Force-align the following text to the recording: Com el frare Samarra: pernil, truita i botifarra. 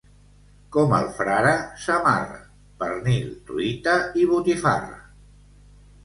Com 0.75 0.93
el 0.99 1.09
frare 1.17 1.51
Samarra: 1.83 2.39
pernil, 2.83 3.27
truita 3.49 3.93
i 4.23 4.25
botifarra. 4.31 4.97